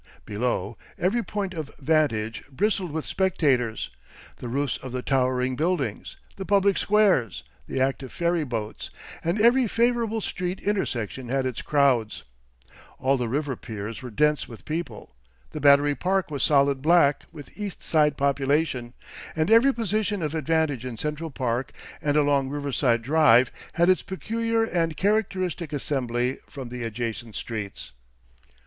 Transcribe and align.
Below, 0.25 0.79
every 0.97 1.21
point 1.21 1.53
of 1.53 1.69
vantage 1.77 2.43
bristled 2.49 2.89
with 2.89 3.05
spectators, 3.05 3.91
the 4.37 4.47
roofs 4.47 4.77
of 4.77 4.91
the 4.91 5.03
towering 5.03 5.55
buildings, 5.55 6.17
the 6.37 6.43
public 6.43 6.79
squares, 6.79 7.43
the 7.67 7.79
active 7.79 8.11
ferry 8.11 8.43
boats, 8.43 8.89
and 9.23 9.39
every 9.39 9.67
favourable 9.67 10.19
street 10.19 10.59
intersection 10.61 11.29
had 11.29 11.45
its 11.45 11.61
crowds: 11.61 12.23
all 12.97 13.15
the 13.15 13.29
river 13.29 13.55
piers 13.55 14.01
were 14.01 14.09
dense 14.09 14.47
with 14.47 14.65
people, 14.65 15.13
the 15.51 15.61
Battery 15.61 15.93
Park 15.93 16.31
was 16.31 16.41
solid 16.41 16.81
black 16.81 17.25
with 17.31 17.55
east 17.55 17.83
side 17.83 18.17
population, 18.17 18.95
and 19.35 19.51
every 19.51 19.71
position 19.71 20.23
of 20.23 20.33
advantage 20.33 20.83
in 20.83 20.97
Central 20.97 21.29
Park 21.29 21.73
and 22.01 22.17
along 22.17 22.49
Riverside 22.49 23.03
Drive 23.03 23.51
had 23.73 23.87
its 23.87 24.01
peculiar 24.01 24.63
and 24.63 24.97
characteristic 24.97 25.71
assembly 25.71 26.39
from 26.49 26.69
the 26.69 26.81
adjacent 26.83 27.35
streets. 27.35 27.91